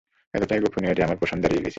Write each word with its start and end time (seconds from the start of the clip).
এতটাই 0.33 0.59
গোপনীয় 0.63 0.93
যে 0.97 1.05
আমার 1.05 1.19
পশম 1.21 1.37
দাঁড়িয়ে 1.41 1.55
গিয়েছিল! 1.55 1.69